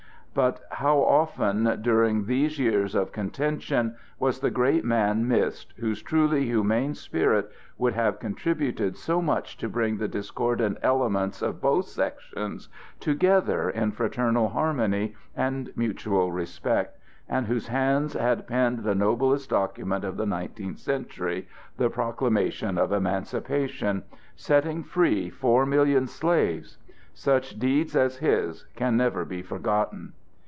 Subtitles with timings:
[0.33, 6.45] But how often during these years of contention, was the great man missed whose truly
[6.45, 12.69] humane spirit would have contributed so much to bring the discordant elements of both sections
[13.01, 16.97] together in fraternal harmony and mutual respect,
[17.27, 24.81] and whose hands had penned the noblest document of the nineteenth century—the proclamation of emancipation—setting
[24.81, 26.77] free four million slaves.
[27.13, 30.13] Such deeds as his can never be forgotten.